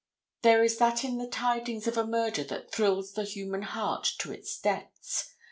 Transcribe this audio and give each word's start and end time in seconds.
There 0.41 0.63
is 0.63 0.79
that 0.79 1.03
in 1.03 1.19
the 1.19 1.27
tidings 1.27 1.85
of 1.85 1.95
a 1.95 2.07
murder 2.07 2.43
that 2.45 2.71
thrills 2.73 3.13
the 3.13 3.23
human 3.23 3.61
heart 3.61 4.11
to 4.17 4.31
its 4.31 4.57
depths. 4.59 5.35